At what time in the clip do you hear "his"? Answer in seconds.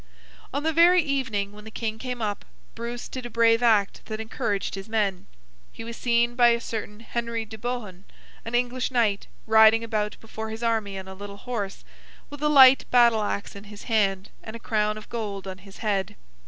4.73-4.89, 10.49-10.63, 13.65-13.83, 15.59-15.77